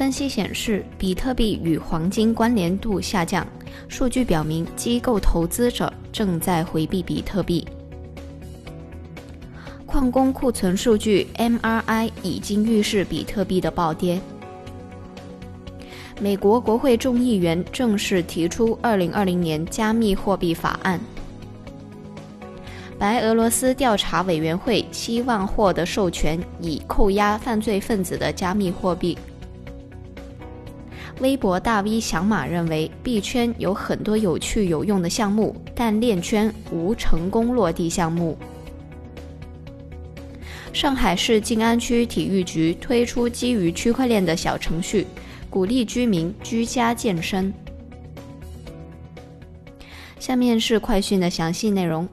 [0.00, 3.46] 分析显示，比特币与黄金关联度下降，
[3.86, 7.68] 数据表明机构投资者正在回避比特币。
[9.84, 14.18] 矿工库存数据 MRI 已经预示比特币的暴跌。
[16.18, 20.98] 美国国会众议员正式提出2020年加密货币法案。
[22.98, 29.18] 白俄罗斯调查委员会希望获得授权，以扣押犯罪分子的加密货币。
[31.20, 38.38] 微博大 V 小马认为，币圈有很多有趣有用的项目，但链圈无成功落地项目。
[40.72, 45.06] 上海市静安区体育局推出基于区块链的小程序，
[45.50, 47.52] 鼓励居民居家健身。
[50.18, 52.08] 下面是快讯的详细内容。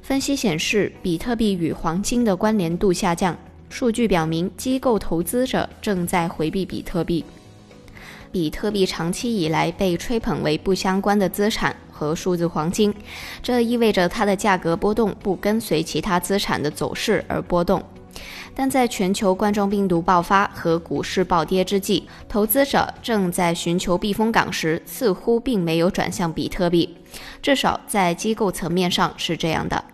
[0.00, 3.36] 分析显示，比特币与黄金的关联度下降。
[3.68, 7.24] 数据表明，机构投资者正在回避比特币。
[8.34, 12.92] 比特币长期以来被吹捧为不相关的资产和数字黄金，
[13.40, 17.80] 这意味着它的价格波动不跟随其他资产的走势而波动。
[18.52, 26.96] 但在全球冠状病毒爆发和股市暴跌之际，投资者正在寻求避风港时，似乎并没有转向比特币，
[27.40, 29.84] 至少在机构层面上是这样的。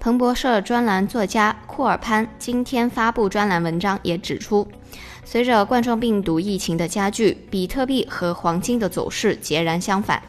[0.00, 4.66] 彭博社专栏作家库尔潘今天发布专栏文章，也指出，
[5.28, 10.22] 随着冠状病毒疫情的加剧，比特币和黄金的走势截然相反。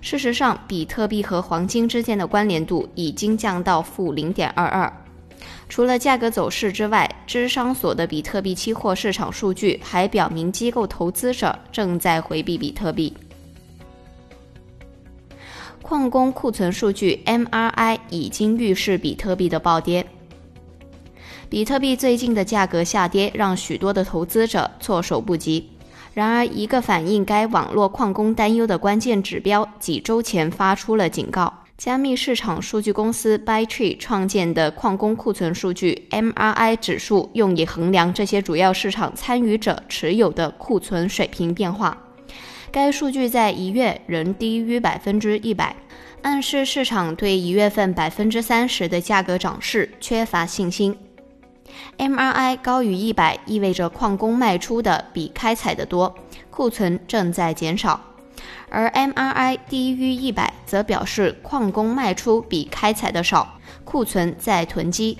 [0.00, 4.92] 事实上，比特币和黄金之间的关联度已经降到负零点二二。
[5.68, 13.14] 除了价格走势之外，芝商所的比特币期货市场数据还表明，机构投资者正在回避比特币。
[15.80, 20.04] 矿工库存数据 MRI 已经预示比特币的暴跌。
[21.54, 25.70] 比特币最近的价格下跌让许多的投资者措手不及。
[26.12, 41.96] 然而，一个反映该网络矿工担忧的关键指标几周前发出了警告：加密市场数据公司 Bytree 创建的矿工库存数据 MRI 指数用以衡量这些主要市场参与者持有的库存水平变化。
[42.72, 45.76] 该数据在一月仍低于百分之一百，
[46.22, 50.96] 暗示市场对一月份百分之三十的价格涨势缺乏信心。
[51.98, 56.14] MRI 高于一百意味着矿工卖出的比开采的多，
[56.50, 58.00] 库存正在减少；
[58.68, 65.18] 而 MRI 低于一百则表示矿工卖出比开采的少，库存在囤积。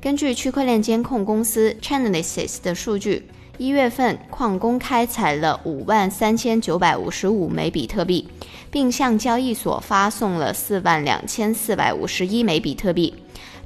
[0.00, 3.28] 根据区块链监控公司 Chainalysis 的数据。
[3.58, 8.26] 一月份，矿工开采了五万三千九百五十五枚比特币，
[8.70, 13.12] 并向交易所发送了四万两千四百五十一枚比特币，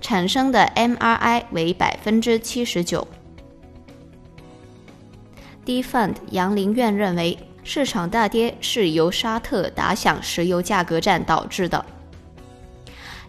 [0.04, 3.08] 产生的 MRI 为百分之七十九。
[5.64, 11.82] D Fund 杨林院认为，市场大跌是由沙特打响石油价格战导致的。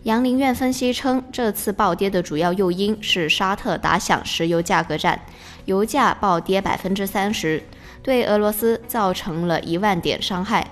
[0.03, 5.17] 杨林院分析称，这次暴跌的主要诱因是沙特打响石油价格战，
[5.63, 7.63] 油价暴跌百分之三十，
[8.03, 10.67] 对俄罗斯造成了一万点伤害，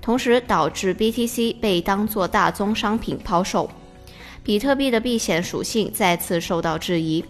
[0.00, 3.68] 同时导致 BTC 被当作大宗商品抛售。
[4.46, 7.24] 比特币的避险属性再次受到质疑，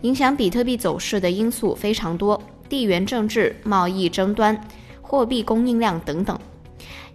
[0.00, 4.60] 影响比特币走势的因素非常多，地缘政治、贸易争端、
[5.00, 6.36] 货币供应量等等。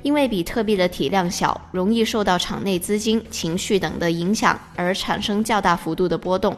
[0.03, 6.55] 因为比特币的体量小，容易受到场内资金、情绪等的影响而产生较大幅度的波动，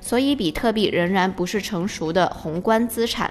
[0.00, 3.30] 所以比特币仍然不是成熟的宏观资产。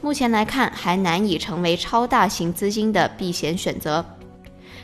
[0.00, 4.04] 目前来看，还难以成为超大型资金的避险选择。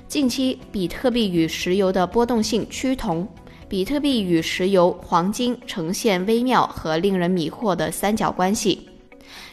[0.07, 3.29] 近期，比特币与石油的波动性趋同，
[3.69, 8.89] 比特币与石油、黄金呈现微妙和令人迷惑的三角关系。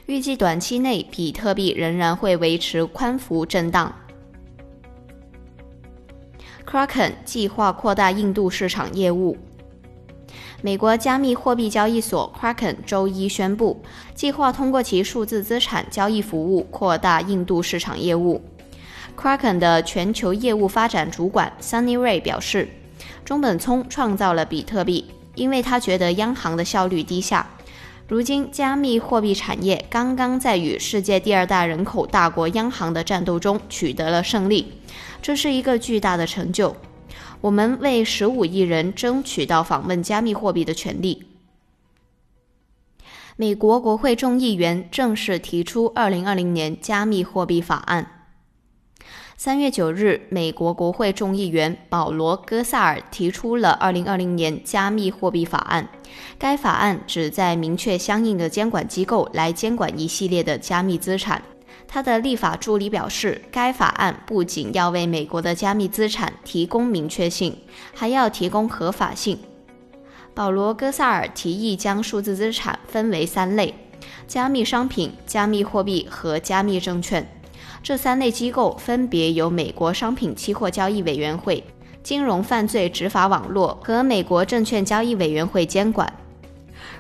[0.06, 3.94] 预计短期内，比特币仍然会维持宽幅震荡。
[6.66, 9.38] Kraken 计划扩大印度市场业务。
[10.62, 13.80] 美国加密货币交易所 Kraken 周一宣布，
[14.16, 18.42] 计划通过其数字资产交易服务扩大印度市场业务。
[19.18, 22.68] Kraken 的全球业务发展主管 Sunny Ray 表示，
[23.24, 27.50] 中本聪创造了比特币，因为他觉得央行的效率低下，
[28.08, 34.74] 如今，加密货币产业刚刚在与世界第二大人口大国央行的战斗中取得了胜利，
[35.22, 36.76] 这是一个巨大的成就。
[37.42, 41.26] 我们为十五亿人争取到访问加密货币的权利。
[43.38, 48.15] 美国国会众议员正式提出二零二零年加密货币法案。
[49.38, 55.86] 三月九日，美国国会众议员保罗·戈萨尔提出了二零二零年加密货币法案。
[56.40, 61.42] 该法案旨在明确相应的监管机构来监管一系列的加密资产。
[61.86, 67.58] 他的立法助理表示，该法案不仅要为美国的加密资产提供明确性，
[67.94, 69.38] 还要提供合法性。
[70.34, 73.76] 保罗·戈萨尔提议将数字资产分为三类：
[74.28, 77.30] 加密商品、加密货币和加密证券。
[77.86, 81.64] 这三类机构分别由美国商品期货交易委员会、
[82.02, 86.12] 金融犯罪执法网络和美国证券交易委员会监管。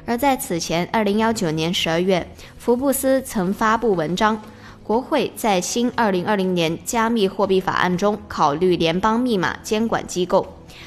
[0.05, 2.27] 而在此前，二零幺九年十二月，
[2.59, 4.39] 福布斯曾发布文章，
[4.83, 10.45] 国会在新二零二零年加密货币法案中考虑联邦密码监管机构，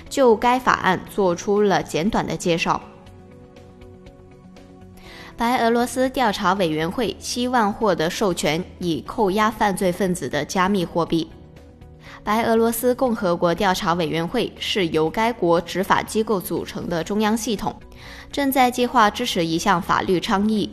[0.08, 2.80] 就该法案做出了简短的介绍。
[5.38, 11.30] 白俄罗斯调查委员会希望获得授权，以扣押犯罪分子的加密货币。
[12.24, 17.72] 白俄罗斯共和国调查委员会是由该国执法机构组成的中央系统，
[18.32, 20.68] 正在计划支持一项法律倡议，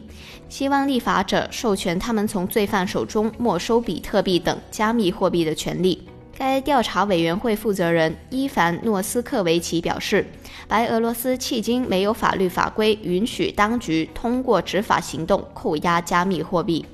[0.50, 6.08] 希望立法者授权他们从罪犯手中没收比特币等加密货币的权利。
[6.38, 10.26] 该调查委员会负责人伊凡诺斯克维奇表示，
[10.68, 16.86] 白俄罗斯迄今没有法律法规允许当局通过执法行动扣押加密货币。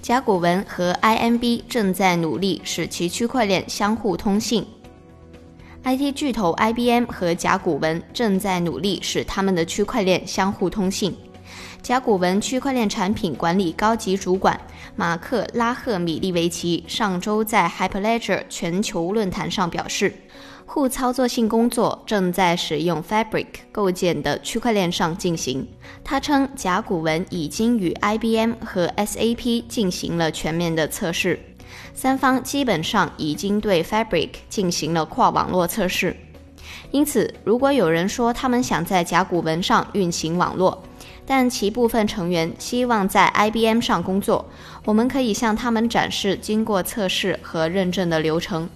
[0.00, 4.64] 甲骨文和 IMB 正在努力使其区块链相互通信。
[5.82, 11.16] IT 巨头 IBM 和甲骨文正在努力使他们的区块链相互通信。
[11.86, 14.60] 甲骨文区块链产品管理高级主管
[14.96, 20.12] 马克拉赫米利维奇上周在 Hyperledger 全球论坛上表示，
[20.66, 25.64] 互操作性工作正在使用 Fabric 构建的区块链上进行。
[26.02, 31.38] 他称，甲骨文已经与 IBM 和 SAP 进行了全面的测试，
[31.94, 36.16] 三方基本上已经对 Fabric 进行了跨网络测试。
[36.90, 40.82] 因此，如果有人说他们想在甲骨文上运行网络，
[41.26, 44.48] 但其部分成员希望在 IBM 上工作。
[44.84, 48.68] 我们可以向他们展示经过测试和认证的流程。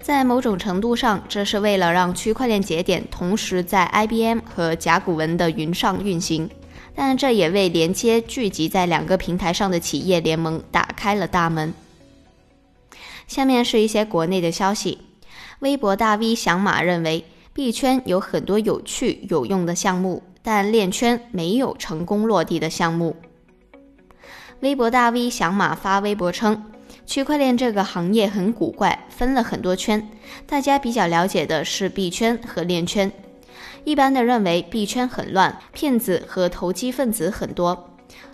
[0.00, 6.48] 在某种程度上，这是为了让区块链节点同时在 IBM 和甲骨文的云上运行。
[6.94, 11.72] 但这也为连接聚集在两个平台上的企业联盟打开了大门。
[13.26, 14.98] 下面是一些国内的消息：
[15.60, 17.24] 微博大 V 响马认为，
[17.54, 20.22] 币圈有很多有趣有用的项目。
[20.42, 23.16] 但链圈没有成功落地的项目。
[24.60, 26.64] 微博大 V 响马发微博称，
[27.06, 30.08] 区块链这个行业很古怪，分了很多圈。
[30.46, 33.10] 大家比较了解的是币圈和链圈。
[33.84, 37.76] 一般的认为币圈很乱，骗子和投机分子很多；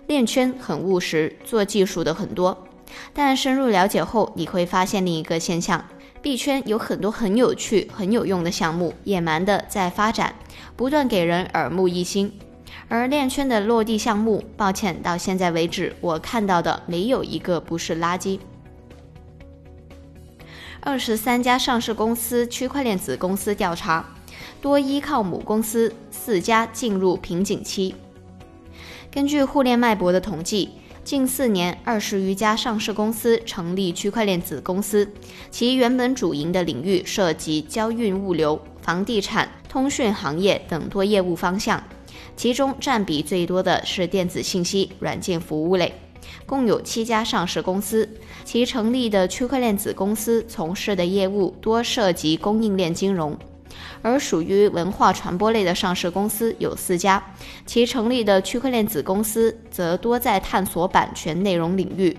[0.05, 2.65] 链圈很务实，做技术的很多。
[3.13, 5.83] 但深入了解后，你会发现另一个现象。
[6.21, 10.35] 币圈有很多很有趣、很有用的项目，野蛮的在发展，
[10.79, 12.31] 不断给人耳目一新。
[12.87, 18.39] 而链圈的落地项目，抱歉，到现在为止，我看到的没有一个不是垃圾。
[20.79, 24.05] 二十三家上市公司区块链子公司调查，
[24.61, 27.93] 多依靠母公司，四家进入瓶颈期。
[29.11, 30.69] 根据互联脉搏的统计。
[31.01, 35.11] 近四年，二十余家上市公司成立区块链子公司，
[35.49, 41.79] 其原本主营的领域涉及交运物流、房地产、通讯行业等多业务方向，
[42.35, 45.93] 其中占比最多的是电子信息、软件服务类，
[46.47, 48.09] 共有七家上市公司，
[48.43, 53.37] 其成立的区块链子公司从事的业务多涉及供应链金融。
[54.01, 57.23] 而属于文化传播类的上市公司有四家，
[57.67, 62.17] 其成立的区块链子公司则多在探索版权内容领域。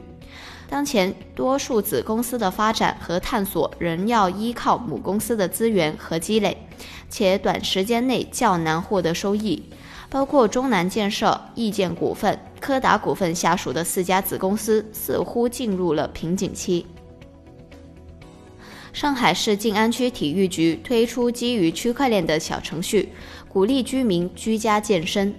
[0.71, 6.57] 当前，多数子公司的发展和探索仍要依靠母公司的资源和积累，
[7.09, 9.61] 且短时间内较难获得收益。
[10.09, 16.87] 包括中南建设、易建股份、柯达股份下属的四家子公司似乎进入了瓶颈期。
[18.93, 23.09] 上海市静安区体育局推出基于区块链的小程序，
[23.49, 25.35] 鼓励居民居家健身。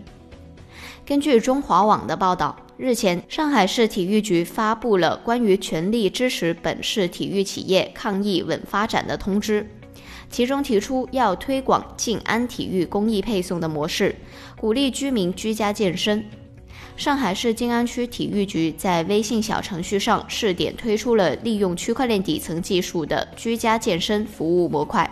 [1.06, 9.70] 根据中华网的报道，日前上海市体育局发布了关于全力支持本市体育企业抗疫稳发展的通知，
[10.32, 14.16] 其中提出要推广静安体育公益配送的模式，
[14.60, 16.26] 鼓励居民居家健身。
[16.98, 25.08] 上海市静安区体育局在微信小程序上试点推出了利用区块链底层技术的居家健身服务模块，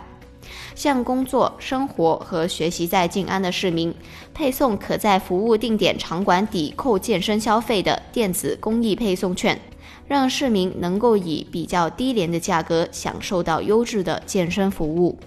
[0.74, 3.94] 向工作、生活和学习在静安的市民
[4.32, 9.60] 配送可在服务定点场馆抵扣健身消费的电子公益配送券，
[10.06, 15.18] 让市民能够以比较低廉的价格享受到优质的健身服务。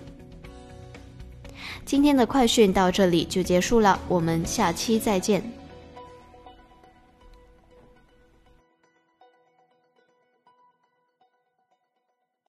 [1.85, 5.62] 今天的快讯到这里就结束了，我们下期再见。